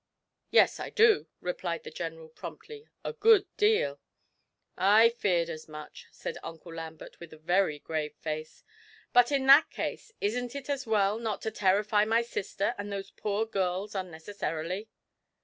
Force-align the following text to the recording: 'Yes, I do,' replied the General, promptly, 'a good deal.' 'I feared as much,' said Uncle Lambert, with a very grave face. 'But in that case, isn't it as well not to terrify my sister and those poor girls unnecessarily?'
'Yes, 0.49 0.79
I 0.79 0.89
do,' 0.89 1.27
replied 1.41 1.83
the 1.83 1.91
General, 1.91 2.29
promptly, 2.29 2.87
'a 3.05 3.13
good 3.13 3.45
deal.' 3.55 3.99
'I 4.75 5.09
feared 5.09 5.47
as 5.47 5.69
much,' 5.69 6.07
said 6.09 6.39
Uncle 6.41 6.73
Lambert, 6.73 7.19
with 7.19 7.31
a 7.33 7.37
very 7.37 7.77
grave 7.77 8.15
face. 8.15 8.63
'But 9.13 9.31
in 9.31 9.45
that 9.45 9.69
case, 9.69 10.11
isn't 10.19 10.55
it 10.55 10.71
as 10.71 10.87
well 10.87 11.19
not 11.19 11.39
to 11.43 11.51
terrify 11.51 12.03
my 12.05 12.23
sister 12.23 12.73
and 12.79 12.91
those 12.91 13.11
poor 13.11 13.45
girls 13.45 13.93
unnecessarily?' 13.93 14.89